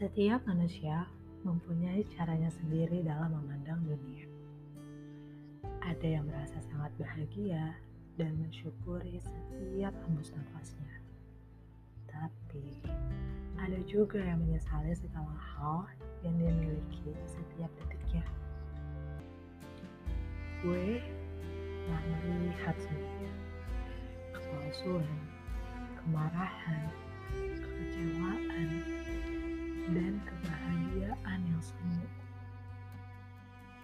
Setiap 0.00 0.40
manusia 0.48 1.04
mempunyai 1.44 2.00
caranya 2.16 2.48
sendiri 2.48 3.04
dalam 3.04 3.36
memandang 3.36 3.84
dunia. 3.84 4.24
Ada 5.84 6.16
yang 6.16 6.24
merasa 6.24 6.56
sangat 6.72 6.88
bahagia 6.96 7.76
dan 8.16 8.32
mensyukuri 8.40 9.20
setiap 9.20 9.92
hembus 10.08 10.32
nafasnya. 10.32 11.04
Tapi, 12.08 12.80
ada 13.60 13.76
juga 13.84 14.24
yang 14.24 14.40
menyesali 14.40 14.96
segala 14.96 15.36
hal 15.36 15.84
yang 16.24 16.32
dia 16.40 16.52
miliki 16.56 17.12
setiap 17.28 17.68
detiknya. 17.84 18.24
Gue 20.64 21.04
telah 21.84 22.04
melihat 22.24 22.76
semuanya. 22.80 23.32
Kepalsuan, 24.32 25.12
kemarahan, 26.00 26.88
kekecewaan, 27.36 28.68
dan 29.90 30.22
kebahagiaan 30.22 31.40
yang 31.50 31.62
semu. 31.62 32.06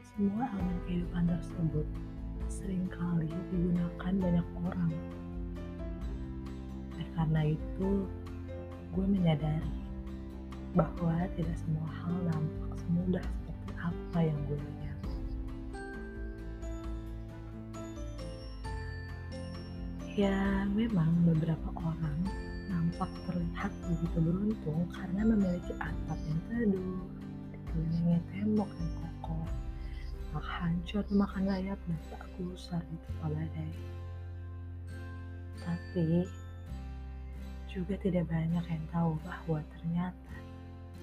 Semua 0.00 0.48
elemen 0.48 0.78
kehidupan 0.88 1.24
tersebut 1.28 1.86
sering 2.48 2.88
kali 2.88 3.28
digunakan 3.52 4.12
banyak 4.16 4.48
orang. 4.64 4.92
Dan 6.96 7.08
karena 7.14 7.42
itu, 7.52 7.90
gue 8.96 9.06
menyadari 9.06 9.80
bahwa 10.72 11.14
tidak 11.36 11.56
semua 11.60 11.88
hal 12.02 12.14
nampak 12.32 12.72
semudah 12.80 13.24
seperti 13.24 13.72
apa 13.76 14.18
yang 14.24 14.38
gue 14.48 14.58
lihat. 14.58 14.98
Ya, 20.18 20.66
memang 20.74 21.12
beberapa 21.22 21.70
orang 21.80 22.18
nampak 22.70 23.10
terlihat 23.26 23.72
begitu 23.82 24.18
beruntung 24.22 24.86
karena 24.94 25.26
memiliki 25.26 25.74
atap 25.82 26.18
yang 26.22 26.40
teduh, 26.46 27.02
dikelilingi 27.50 28.18
tembok 28.30 28.70
yang 28.78 28.92
kokoh, 29.02 29.46
tak 30.30 30.46
hancur 30.46 31.04
makan 31.10 31.50
layap 31.50 31.78
dan 31.90 31.98
tak 32.14 32.22
gusar 32.38 32.82
di 32.86 32.96
badai. 33.18 33.72
Tapi 35.60 36.24
juga 37.66 37.94
tidak 37.98 38.30
banyak 38.30 38.64
yang 38.66 38.84
tahu 38.94 39.18
bahwa 39.26 39.58
ternyata 39.74 40.34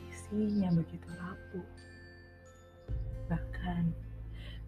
isinya 0.08 0.72
begitu 0.72 1.08
rapuh. 1.20 1.68
Bahkan 3.28 3.84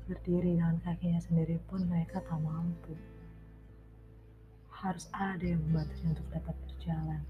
berdiri 0.08 0.59
dengan 0.59 0.75
kakinya 0.83 1.23
sendiri 1.23 1.64
pun 1.72 1.88
mereka 1.88 2.20
tak 2.23 2.39
mampu 2.44 2.95
harus 4.80 5.11
ada 5.11 5.44
yang 5.44 5.59
membantunya 5.67 6.16
untuk 6.16 6.27
dapat 6.31 6.55
berjalan. 6.63 7.22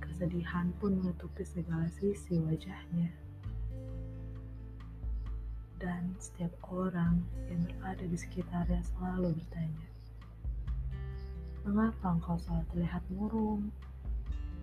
Kesedihan 0.00 0.72
pun 0.80 0.96
menutupi 1.04 1.44
segala 1.44 1.84
sisi 1.92 2.40
wajahnya. 2.40 3.12
Dan 5.80 6.16
setiap 6.16 6.52
orang 6.72 7.20
yang 7.48 7.64
berada 7.76 8.04
di 8.04 8.16
sekitarnya 8.16 8.80
selalu 8.84 9.36
bertanya, 9.36 9.88
Mengapa 11.60 12.16
engkau 12.16 12.40
selalu 12.40 12.64
terlihat 12.72 13.04
murung? 13.12 13.68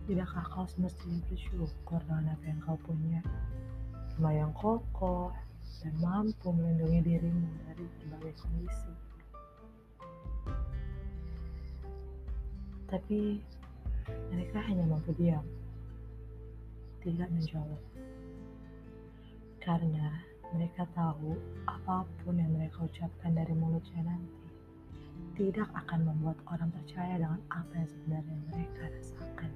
Tidakkah 0.10 0.50
kau 0.50 0.66
semestinya 0.66 1.22
bersyukur 1.30 2.02
dengan 2.10 2.34
apa 2.34 2.46
yang 2.50 2.58
kau 2.66 2.78
punya? 2.82 3.22
Rumah 4.18 4.50
kokoh 4.58 5.30
dan 5.86 5.94
mampu 6.02 6.50
melindungi 6.50 7.06
dirimu 7.06 7.50
dari 7.70 7.86
berbagai 8.02 8.34
kondisi. 8.42 9.07
Tapi 12.88 13.44
mereka 14.32 14.64
hanya 14.64 14.88
mampu 14.88 15.12
diam, 15.20 15.44
tidak 17.04 17.28
menjawab. 17.36 17.82
Karena 19.60 20.24
mereka 20.56 20.88
tahu 20.96 21.36
apa 21.68 22.08
pun 22.24 22.40
yang 22.40 22.56
mereka 22.56 22.88
ucapkan 22.88 23.36
dari 23.36 23.52
mulutnya 23.52 24.08
nanti 24.08 24.48
tidak 25.36 25.68
akan 25.76 26.08
membuat 26.08 26.40
orang 26.48 26.72
percaya 26.72 27.20
dengan 27.20 27.42
apa 27.52 27.74
yang 27.76 27.90
sebenarnya 27.92 28.38
mereka 28.50 28.84
rasakan. 28.90 29.52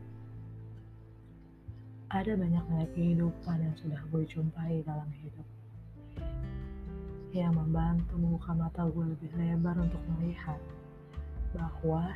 Ada 2.11 2.35
banyak 2.35 2.63
nilai 2.67 2.89
kehidupan 2.91 3.57
yang 3.63 3.75
sudah 3.79 4.01
gue 4.11 4.23
jumpai 4.27 4.83
dalam 4.83 5.07
hidup 5.23 5.47
yang 7.31 7.55
membantu 7.55 8.19
membuka 8.19 8.51
mata 8.51 8.83
gue 8.91 9.05
lebih 9.15 9.31
lebar 9.39 9.79
untuk 9.79 10.03
melihat 10.19 10.59
bahwa 11.55 12.11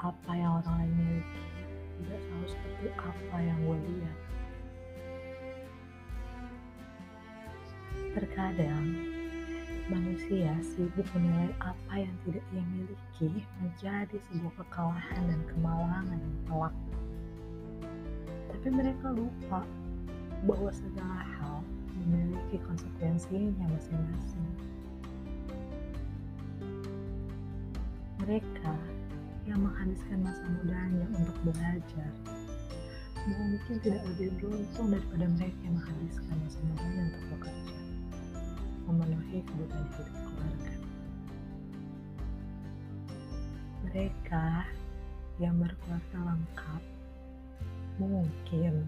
apa 0.00 0.32
yang 0.32 0.64
orang 0.64 0.74
lain 0.80 0.92
miliki 0.96 1.44
tidak 2.00 2.20
selalu 2.24 2.46
seperti 2.48 2.86
apa 2.96 3.36
yang 3.44 3.58
gue 3.60 3.78
lihat. 3.84 4.18
Terkadang 8.10 8.84
manusia 9.92 10.56
sibuk 10.64 11.04
menilai 11.12 11.52
apa 11.60 11.94
yang 12.00 12.14
tidak 12.24 12.44
ia 12.56 12.64
miliki 12.72 13.44
menjadi 13.60 14.16
sebuah 14.32 14.54
kekalahan 14.64 15.22
dan 15.28 15.40
kemalangan 15.52 16.16
yang 16.16 16.36
telak. 16.48 16.74
Tapi 18.48 18.68
mereka 18.72 19.06
lupa 19.12 19.60
bahwa 20.48 20.72
segala 20.72 21.20
hal 21.36 21.60
memiliki 22.00 22.56
konsekuensinya 22.64 23.68
masing-masing. 23.68 24.48
Mereka 28.24 28.72
yang 29.50 29.66
menghabiskan 29.66 30.22
masa 30.22 30.46
mudanya 30.46 31.06
untuk 31.18 31.34
belajar. 31.42 32.12
Mungkin 33.26 33.76
tidak 33.82 34.02
lebih 34.14 34.30
beruntung 34.38 34.94
daripada 34.94 35.26
mereka 35.26 35.60
yang 35.66 35.74
menghabiskan 35.74 36.36
masa 36.38 36.58
mudanya 36.62 37.00
untuk 37.10 37.24
bekerja. 37.34 37.76
Memenuhi 38.86 39.38
kebutuhan 39.42 39.86
hidup 39.90 40.16
keluarga. 40.22 40.74
Mereka 43.90 44.46
yang 45.42 45.54
berkeluarga 45.58 46.18
lengkap 46.30 46.82
mungkin 47.98 48.86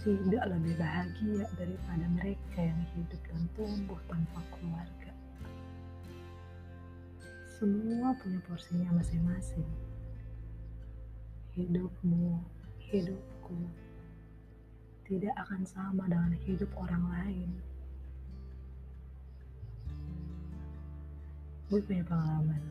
tidak 0.00 0.44
lebih 0.56 0.74
bahagia 0.80 1.44
daripada 1.60 2.06
mereka 2.16 2.58
yang 2.64 2.80
hidup 2.96 3.20
dan 3.28 3.44
tumbuh 3.52 4.00
tanpa 4.08 4.40
keluarga. 4.56 5.12
Semua 7.60 8.14
punya 8.22 8.38
porsinya 8.46 8.94
masing-masing 8.94 9.87
hidupmu, 11.58 12.38
hidupku 12.78 13.58
tidak 15.02 15.34
akan 15.42 15.66
sama 15.66 16.06
dengan 16.06 16.38
hidup 16.46 16.70
orang 16.78 17.02
lain. 17.10 17.50
Gue 21.66 21.82
punya 21.82 22.06
pengalaman. 22.06 22.62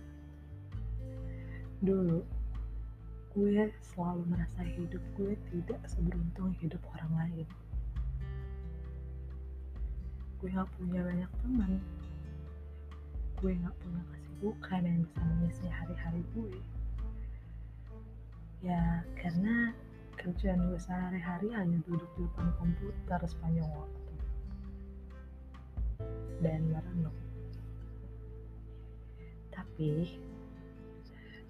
Dulu, 1.84 2.24
gue 3.36 3.68
selalu 3.92 4.24
merasa 4.32 4.64
hidup 4.64 5.04
gue 5.20 5.36
tidak 5.52 5.84
seberuntung 5.92 6.56
hidup 6.64 6.80
orang 6.96 7.12
lain. 7.28 7.48
Gue 10.40 10.48
gak 10.48 10.72
punya 10.80 11.04
banyak 11.04 11.32
teman. 11.44 11.72
Gue 13.36 13.52
gak 13.60 13.76
punya 13.84 14.02
kesibukan 14.16 14.82
yang 14.88 15.00
bisa 15.04 15.20
mengisi 15.28 15.68
hari-hari 15.68 16.24
gue 16.32 16.56
Ya, 18.66 19.06
karena 19.22 19.70
kerjaan 20.18 20.66
gue 20.66 20.82
sehari-hari 20.82 21.54
hanya 21.54 21.78
duduk 21.86 22.10
di 22.18 22.26
depan 22.26 22.50
komputer 22.58 23.22
sepanjang 23.30 23.70
waktu. 23.70 24.14
Dan 26.42 26.74
merenung. 26.74 27.20
Tapi, 29.54 30.18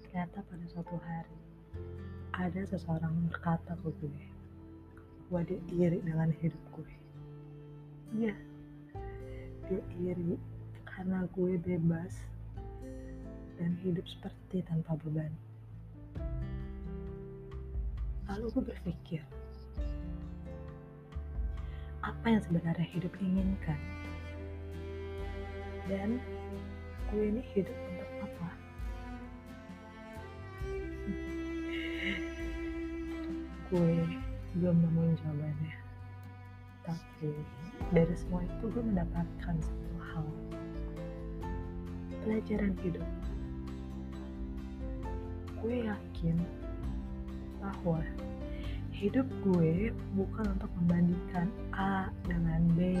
ternyata 0.04 0.44
pada 0.44 0.66
suatu 0.68 0.96
hari, 1.00 1.38
ada 2.36 2.60
seseorang 2.68 3.12
berkata 3.32 3.72
ke 3.80 3.88
gue, 3.88 4.20
dia 5.48 5.60
iri 5.72 5.98
dengan 6.04 6.28
hidup 6.40 6.62
gue. 6.76 6.92
Iya, 8.16 8.36
dia 9.68 9.82
iri 10.00 10.36
karena 10.84 11.24
gue 11.32 11.56
bebas 11.60 12.12
dan 13.60 13.76
hidup 13.80 14.04
seperti 14.08 14.64
tanpa 14.64 14.96
beban. 15.04 15.32
Lalu 18.28 18.52
gue 18.52 18.64
berpikir, 18.76 19.24
apa 22.04 22.26
yang 22.28 22.44
sebenarnya 22.44 22.84
hidup 22.92 23.08
inginkan? 23.24 23.80
Dan 25.88 26.20
gue 27.08 27.24
ini 27.24 27.40
hidup 27.56 27.72
untuk 27.72 28.28
apa? 28.28 28.48
gue 33.72 33.96
belum 34.60 34.76
nemuin 34.76 35.16
jawabannya. 35.24 35.76
Tapi 36.84 37.32
dari 37.96 38.14
semua 38.16 38.44
itu 38.44 38.64
gue 38.68 38.84
mendapatkan 38.84 39.56
satu 39.56 39.96
hal. 40.12 40.28
Pelajaran 42.24 42.76
hidup. 42.84 43.08
Gue 45.64 45.88
yakin 45.88 46.36
bahwa 47.68 48.00
hidup 48.96 49.28
gue 49.44 49.92
bukan 50.16 50.46
untuk 50.56 50.72
membandingkan 50.80 51.52
A 51.76 52.08
dengan 52.24 52.64
B, 52.72 52.96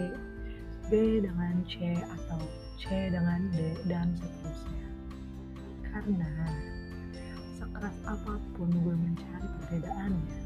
B 0.92 1.24
dengan 1.24 1.64
C 1.64 1.96
atau 1.96 2.38
C 2.76 3.08
dengan 3.08 3.48
D 3.50 3.74
dan 3.88 4.12
seterusnya. 4.20 4.86
Karena 5.88 6.32
sekeras 7.56 7.96
apa 8.04 8.36
pun 8.54 8.68
gue 8.68 8.94
mencari 8.94 9.48
perbedaannya, 9.64 10.40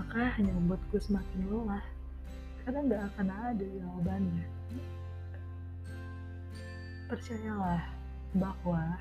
maka 0.00 0.32
hanya 0.40 0.52
membuat 0.56 0.80
gue 0.90 1.00
semakin 1.04 1.40
lelah 1.46 1.84
karena 2.64 2.80
nggak 2.88 3.02
akan 3.12 3.28
ada 3.28 3.66
jawabannya. 3.68 4.46
Percayalah 7.04 7.84
bahwa 8.34 8.98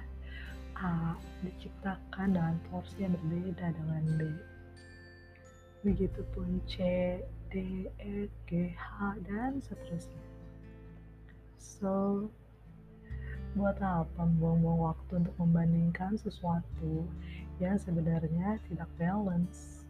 A 0.79 1.13
diciptakan 1.43 2.33
dengan 2.33 2.55
porsi 2.71 3.03
yang 3.05 3.13
berbeda 3.19 3.73
dengan 3.75 4.03
B. 4.17 4.21
Begitupun 5.83 6.63
C, 6.65 6.77
D, 7.51 7.85
E, 7.99 8.31
G, 8.47 8.71
H, 8.73 9.19
dan 9.27 9.59
seterusnya. 9.59 10.23
So, 11.59 12.27
buat 13.53 13.77
apa 13.83 14.25
buang-buang 14.39 14.81
waktu 14.81 15.11
untuk 15.21 15.35
membandingkan 15.37 16.17
sesuatu 16.17 17.05
yang 17.61 17.77
sebenarnya 17.77 18.57
tidak 18.71 18.89
balance? 18.97 19.82